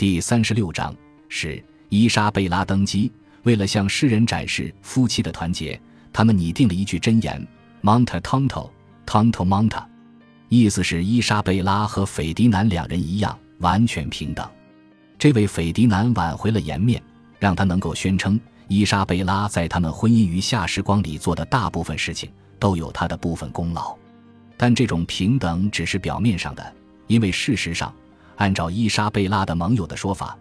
[0.00, 0.96] 第三十六章
[1.28, 3.12] 是伊莎贝拉登基。
[3.42, 5.78] 为了向世人展示夫妻的团结，
[6.10, 7.46] 他们拟定了一句箴言
[7.82, 8.70] ：“Monta Tonto
[9.04, 9.84] Tonto Monta”，
[10.48, 14.50] 意思是伊莎贝拉和斐迪南两人一样，完全平等。
[15.18, 17.02] 这位斐迪南挽回了颜面，
[17.38, 23.94] 让他能够宣称伊莎贝拉在他们婚姻余下时光里做的大部分事情都有他的部分功劳。
[24.56, 26.74] 但这种平等只是表面上的，
[27.06, 27.94] 因为事实上，
[28.40, 30.36] 按照伊莎贝拉的盟友的说法。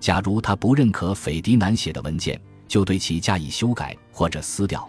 [0.00, 4.86] 假如他不认可斐迪南写的文件，就对其加以修改或者撕掉。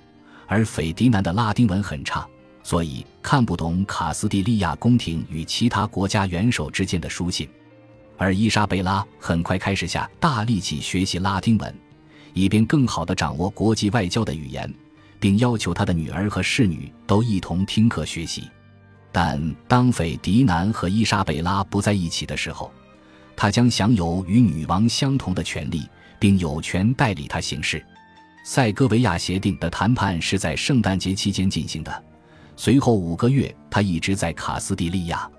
[0.47, 2.27] 而斐迪南的拉丁文很差，
[2.63, 7.47] 所以看不懂卡斯蒂利亚宫廷与其他国家元首之间的书信。
[8.17, 11.73] 而伊莎贝拉很快开始下大力气学习拉丁文，
[12.34, 14.73] 以便更好地掌握国际外交的语言，
[15.20, 18.49] 并要求他的女儿和侍女都一同听课学习。
[19.15, 22.69] 但当斐迪南和伊莎贝拉不在一起的时候，
[23.33, 25.87] 他将享有与女王相同的权利，
[26.19, 27.81] 并有权代理她行事。
[28.43, 32.03] 塞戈维亚协定的谈判是在圣诞节期间进行的，
[32.57, 35.31] 随后五个月他一直在卡斯蒂利亚，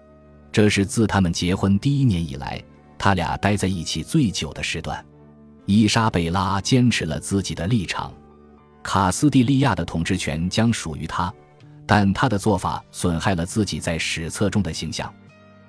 [0.50, 2.58] 这是自他们结婚第一年以来，
[2.96, 5.04] 他俩待在一起最久的时段。
[5.66, 8.10] 伊莎贝拉坚持了自己的立场，
[8.82, 11.30] 卡斯蒂利亚的统治权将属于他，
[11.86, 15.12] 但他的做法损害了自己在史册中的形象。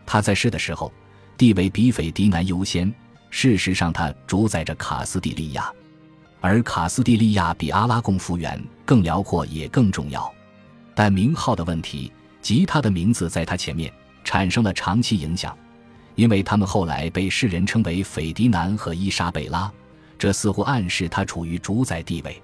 [0.05, 0.91] 他在世的时候。
[1.37, 2.91] 地位比斐迪南优先。
[3.29, 5.71] 事实上，他主宰着卡斯蒂利亚，
[6.41, 10.33] 而卡斯蒂利亚比阿拉贡幅员更辽阔，也更重要。
[10.95, 15.55] 但名号的问题及他的名字在他前面产生了长期影响，
[16.15, 19.71] 因为他们后来被世人称为斐迪南和伊莎贝拉，
[20.17, 22.41] 这似乎暗示他处于主宰地位。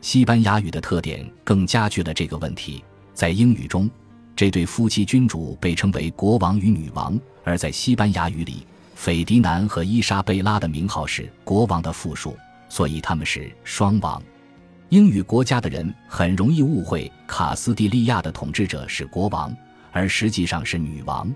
[0.00, 2.84] 西班牙语的特点更加剧了这个问题。
[3.18, 3.90] 在英语中，
[4.36, 7.18] 这对夫妻君主被称为国王与女王。
[7.42, 12.36] 而在西班牙语里，斐迪南和伊莎贝拉的名号是国王的复数，
[12.68, 14.22] 所以他们是双王。
[14.90, 19.52] 英语国家的人很容易误会卡斯蒂利亚的统治者是国王，
[19.90, 21.28] 而实际上是女王。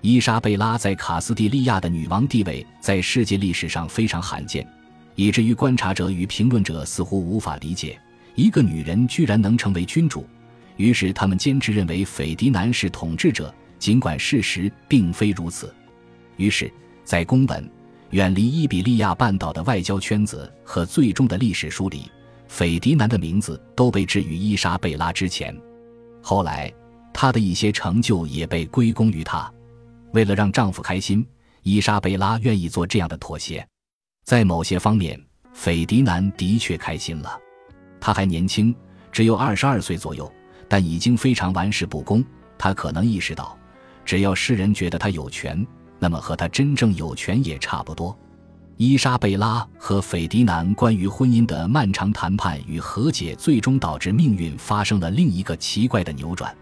[0.00, 4.66] 伊莎贝拉在卡斯蒂利亚的女王地位在世界历史上非常罕见，
[5.14, 7.96] 以至于观察者与评论者似乎无法理解
[8.34, 10.26] 一个女人居然能成为君主。
[10.76, 13.54] 于是他们坚持认为斐迪南是统治者。
[13.78, 15.74] 尽管事实并非如此，
[16.36, 16.72] 于是，
[17.02, 17.68] 在公文、
[18.10, 22.08] 远离伊比利亚半岛的外交圈子和最终的历史书里，
[22.46, 25.52] 斐迪南的名字都被置于伊莎贝拉之前。
[26.22, 26.72] 后来，
[27.12, 29.52] 他的一些成就也被归功于他。
[30.12, 31.26] 为了让丈夫开心，
[31.64, 33.66] 伊莎贝拉愿意做这样的妥协。
[34.22, 35.20] 在某些方面，
[35.52, 37.36] 斐迪南的确开心了。
[38.00, 38.72] 他还年轻，
[39.10, 40.32] 只有二十二岁左右，
[40.68, 42.24] 但已经非常玩世不恭。
[42.56, 43.56] 他可能意识到。
[44.04, 45.64] 只要世人觉得他有权，
[45.98, 48.16] 那么和他真正有权也差不多。
[48.76, 56.52] 伊莎贝拉和斐迪南关于婚姻的漫长谈判与和解，最终导致命运发生了另一个奇怪的扭转。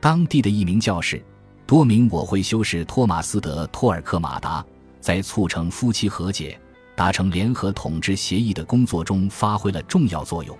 [0.00, 1.22] 当地的一名教士，
[1.66, 4.64] 多名我会修士托马斯·德·托尔克马达，
[5.00, 6.58] 在促成夫妻和解、
[6.96, 10.56] 达成联合统治协议的工作中发挥了重要作用。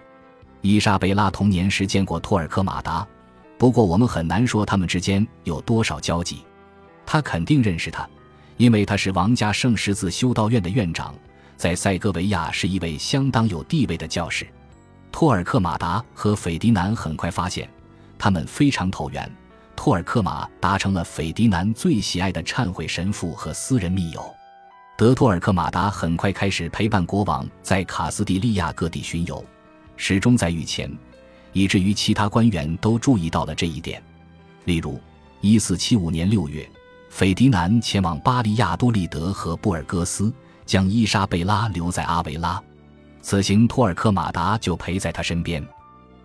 [0.62, 3.06] 伊莎贝拉童年时见过托尔克马达。
[3.58, 6.44] 不过，我们很难说他们之间有多少交集。
[7.04, 8.08] 他肯定认识他，
[8.56, 11.14] 因为他是王家圣十字修道院的院长，
[11.56, 14.46] 在塞戈维亚是一位相当有地位的教士。
[15.12, 17.68] 托尔克马达和斐迪南很快发现，
[18.18, 19.30] 他们非常投缘。
[19.74, 24.24] 托尔克马达成了斐迪南最喜爱的忏悔神父和私人密友。
[24.96, 29.44] 德托尔克马达很快开始陪伴国王在卡斯蒂利亚各地巡游，
[30.00, 30.90] 始终在御前。
[31.52, 34.02] 以至于其他官员都注意到了这一点。
[34.64, 34.98] 例如
[35.42, 36.70] ，1475年6月，
[37.10, 40.32] 斐迪南前往巴利亚多利德和布尔戈斯，
[40.64, 42.62] 将伊莎贝拉留在阿维拉。
[43.20, 45.62] 此行，托尔克马达就陪在他身边。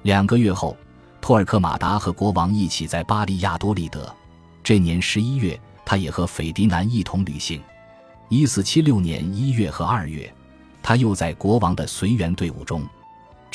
[0.04, 0.78] 两个月后，
[1.20, 4.16] 托尔克马达和国王一起在巴利亚多利德。
[4.64, 7.60] 这年11月，他也和斐迪南一同旅行。
[8.30, 10.32] 1476年1月和2月，
[10.84, 12.88] 他又在国王的随员队伍中。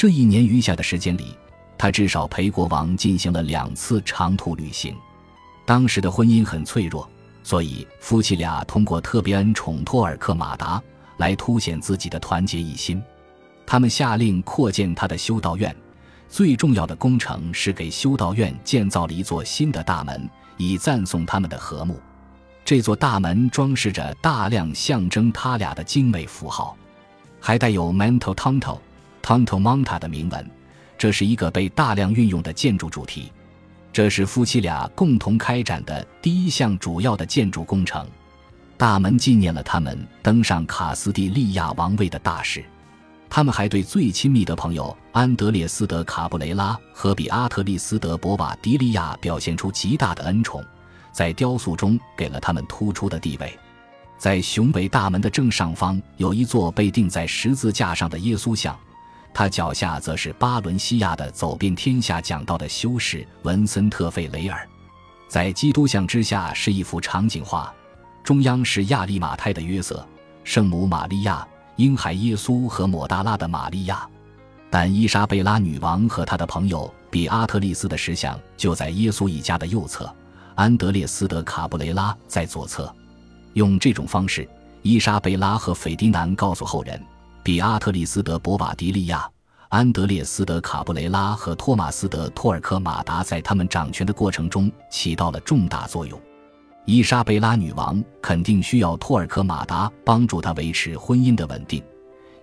[0.01, 1.37] 这一年余下的时间里。
[1.77, 4.97] 他至少陪国王进行了两次长途旅行。
[5.67, 7.07] 当时的婚姻很脆弱，
[7.43, 10.83] 所以夫妻俩通过特别恩宠托尔克马达
[11.19, 13.03] 来凸显自己的团结一心。
[13.67, 15.77] 他们下令扩建他的修道院，
[16.31, 20.27] 最重要的工程是给修道院建造了一座新的大门，
[20.57, 22.01] 以赞颂他们的和睦。
[22.65, 26.75] 这座大门装饰着大量象征他俩的精美符号，
[27.39, 28.79] 还带有 “Manto Tonto
[29.23, 30.51] Tonto Monta” 的铭文。
[30.99, 33.33] 这是一个被大量运用的建筑主题，
[33.93, 38.07] 这是夫妻俩共同开展的第一项主要的建筑工程。
[38.77, 42.65] 大门纪念了他们登上卡斯蒂利亚王位的大事。
[43.31, 50.65] 他们还对最亲密的朋友安德烈斯·德·卡布雷拉和比阿特丽斯·德·博瓦迪利亚表现出极大的恩宠，
[51.13, 53.57] 在雕塑中给了他们突出的地位。
[54.19, 58.77] 在雄伟大门的正上方有一座被钉在十字架上的耶稣像，
[59.33, 64.69] 他脚下则是巴伦西亚的走遍天下讲道的修士文森特·费雷尔。
[65.29, 67.73] 在基督像之下是一幅场景画，
[68.25, 70.07] 中央是亚利马泰的约瑟、
[70.45, 71.47] 圣母玛利亚。
[71.77, 74.07] 婴孩耶稣和抹大拉的玛利亚，
[74.69, 80.15] 但伊莎贝拉女王和她的朋友比阿特利斯的石像就在耶稣一家的右侧，
[80.57, 82.95] 安德烈斯德卡布雷拉在左侧。
[83.55, 84.47] 用这种方式，
[84.83, 87.03] 伊莎贝拉和斐迪南告诉后人，
[87.51, 89.29] 比阿特丽斯德博瓦迪利亚、
[89.71, 96.17] 安德烈斯德卡布雷拉和托马斯德托尔科马达在他们掌权的过程中起到了重大作用。
[96.85, 101.83] 伊莎贝拉女王肯定需要托尔科马达帮助她维持婚姻的稳定，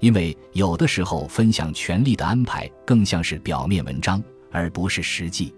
[0.01, 4.21] 因为有的时候分享权力的安排更像是表面文章，
[4.51, 5.56] 而不是实际。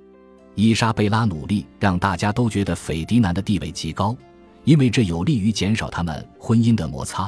[0.54, 4.16] 伊莎贝拉努力让大家都觉得斐迪南的地位极高，
[4.64, 7.28] 因为这有利于减少他们婚姻的摩擦。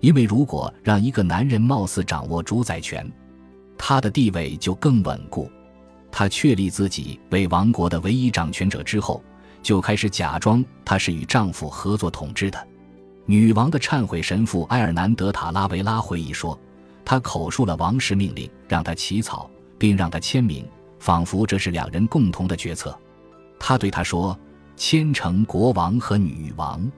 [0.00, 3.10] 因为如果让一个男人貌似掌握主宰权，
[3.78, 5.50] 他的地位就更稳固。
[6.10, 9.22] 他确立自己为王国的唯一掌权者之后。
[9.62, 12.68] 就开始假装他是与丈夫合作统治的。
[13.26, 16.58] 女王的忏悔神父埃尔南德·塔拉维拉回忆说
[17.04, 20.66] ：“他口述了王室命令，让他起草，并让他签名，
[20.98, 22.98] 仿佛这是两人共同的决策。”
[23.60, 24.34] 他对他说
[24.76, 26.90] ：“虔诚国王和女王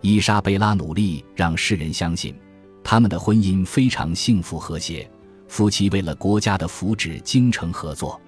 [0.00, 2.34] 伊莎贝拉努力让世人相信，
[2.82, 5.10] 他们的婚姻非常幸福和谐，
[5.48, 8.20] 夫妻为了国家的福祉精诚合作。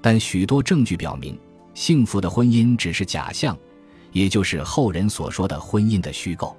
[0.00, 1.38] 但许多证据表明。”
[1.74, 3.56] 幸福的婚姻只是假象，
[4.10, 6.56] 也就是后人所说的婚姻的虚构。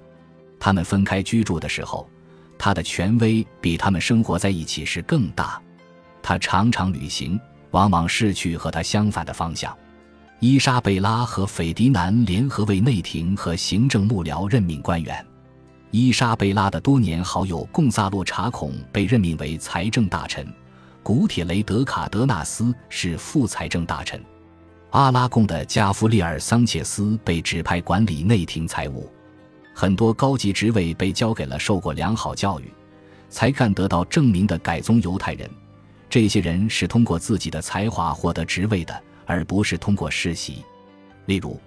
[0.57, 2.09] 他们分开居住的时候，
[2.57, 5.62] 他的权威比他们生活在一起时更大。
[6.23, 7.38] 他常常旅行，
[7.71, 9.77] 往往是去和他相反的方向。
[10.41, 15.25] 伊莎贝拉和斐迪南联合为内廷和行政幕僚任命官员。
[15.91, 20.47] 伊莎贝拉的多年好友贡萨洛查孔被任命为财政大臣，
[21.03, 24.24] 古铁雷德卡德纳斯是副财政大臣。
[24.91, 29.12] 阿拉贡的加夫利尔·桑切斯被指派管理内廷财务，
[29.74, 32.74] 很多高级职位被交给了受过良好教育、
[33.30, 35.50] 才干得到证明的改宗犹太人。
[36.09, 40.65] 这些人是通过自己的才华获得职位的，而不是通过世袭。
[41.27, 41.61] 例如，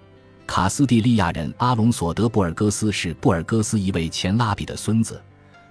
[0.45, 5.23] 卡斯蒂利亚人阿隆索·德·布尔戈斯是布尔戈斯一位前拉比的孙子，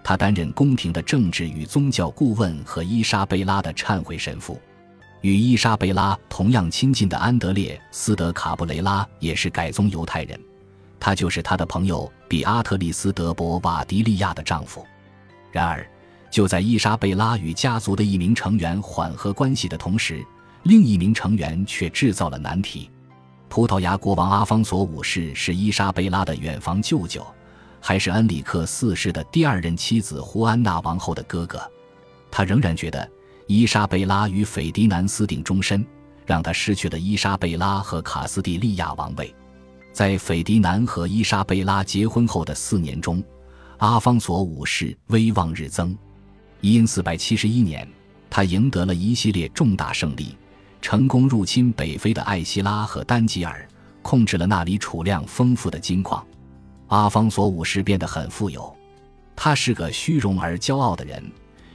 [0.02, 4.58] 他担任宫廷的政治与宗教顾问和伊莎贝拉的忏悔神父。
[5.20, 10.40] 与伊莎贝拉同样亲近的安德烈斯德卡布雷拉也是改宗犹太人，
[10.98, 14.84] 他就是他的朋友比阿特里斯德博瓦迪利亚的丈夫。
[15.50, 15.86] 然而，
[16.30, 20.24] 就在伊莎贝拉与家族的一名成员缓和关系的同时，
[20.64, 22.90] 另一名成员却制造了难题。
[23.48, 27.26] 葡萄牙国王阿方索五世是伊莎贝拉的远房舅舅，
[27.80, 31.60] 还是恩里克四世的第二任妻子胡安娜王后的哥哥。
[32.30, 33.08] 他仍然觉得。
[33.48, 35.84] 伊莎贝拉与斐迪南私定终身，
[36.24, 39.34] 让他失去了伊莎贝拉和卡斯蒂利亚王位。
[39.92, 43.22] 在斐迪南和伊莎贝拉结婚后的四年中，
[43.78, 45.94] 阿方索五世威望日增。
[46.62, 47.86] 因四百七十一年，
[48.30, 50.34] 他赢得了一系列重大胜利，
[50.82, 53.66] 成功入侵北非的艾希拉和丹吉尔，
[54.02, 56.22] 控制了那里储量丰富的金矿。
[56.88, 58.76] 阿方索五世变得很富有，
[59.34, 61.22] 他是个虚荣而骄傲的人。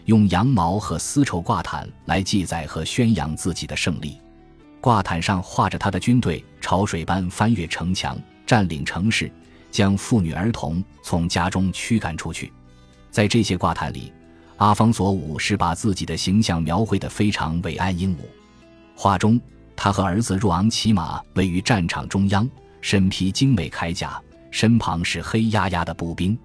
[0.05, 4.21] 用羊毛和丝绸挂毯来记载和宣扬自己的胜利，
[4.79, 9.29] 挂毯上画着他的军队潮水般翻越城墙，占领城市，
[9.71, 12.53] 将妇女儿童从家中驱赶出去。
[13.11, 14.13] 在这些挂毯里，
[14.57, 18.29] 阿方索五世把自己的形象描绘得非常伟岸英武。
[18.99, 19.39] 画中，
[19.75, 22.49] 他和儿子若昂骑马位于战场中央，
[22.81, 26.35] 身披精美铠甲，身旁是黑压压的步兵。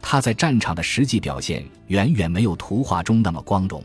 [0.00, 3.84] 他在战场的实际表现远远没有图画中那么光荣。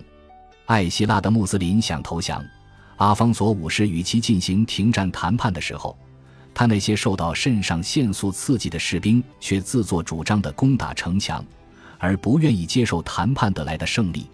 [0.68, 2.42] 艾希拉的穆斯林想投降，
[2.96, 5.98] 阿方索五世与其进行停战谈判的时候，
[6.54, 11.44] 他那些受到肾上腺素刺激的士兵却自作主张地攻打城墙，
[12.00, 14.32] 而不愿意接受谈判得来的胜利。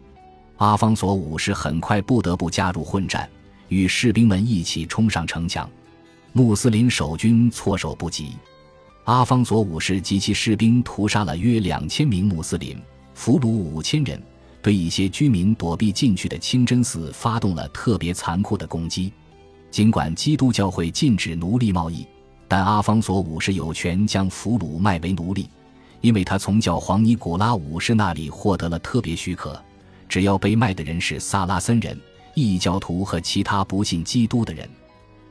[0.57, 3.27] 阿方索五世很快不得不加入混战，
[3.71, 5.67] 与士兵们一起冲上城墙，
[6.33, 8.33] 穆斯林守军措手不及。
[9.05, 12.77] 阿方索五世及其士兵屠杀了约两千名穆斯林，
[13.13, 14.21] 俘虏五千人，
[14.61, 19.13] 对一些居民躲避进去的清真寺发动了特别残酷的攻击。
[19.71, 22.05] 尽管基督教会禁止奴隶贸易，
[22.49, 25.49] 但阿方索五世有权将俘虏卖为奴隶，
[26.01, 29.57] 因为他从教皇尼古拉五世那里获得了特别许可，
[30.09, 31.97] 只要被卖的人是萨拉森人、
[32.33, 34.69] 异教徒和其他不信基督的人。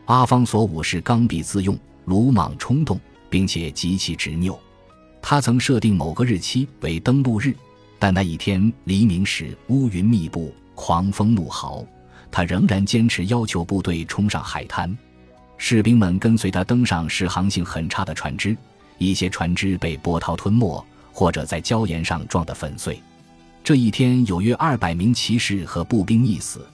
[0.06, 4.58] 阿方索五世刚愎自用、鲁莽冲动，并且极其执拗。
[5.22, 7.54] 他曾设定某个日期为登陆日，
[7.98, 11.84] 但那一天黎明时乌云密布、狂风怒号，
[12.30, 14.96] 他仍然坚持要求部队冲上海滩。
[15.58, 18.56] 士兵们跟随他登上适航性很差的船只，
[18.96, 22.98] 一些船只被波涛吞没，或者在礁岩上撞得粉碎。
[23.62, 26.66] 这一天，有约二百名骑士和步兵溺死，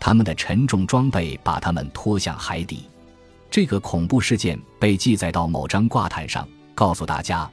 [0.00, 2.88] 他们的沉重装备把他们拖向海底。
[3.50, 7.48] 这个恐怖事件被记载到某张挂毯上，告诉大家。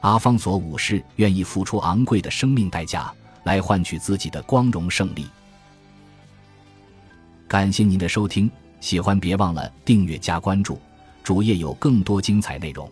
[0.00, 3.10] 阿方索五世愿意付出昂贵的生命代价
[3.44, 5.26] 来换取自己的光荣胜利。
[7.48, 10.78] 感谢您的收听，喜欢别忘了订阅加关注，
[11.22, 12.90] 主页有更多精彩内容。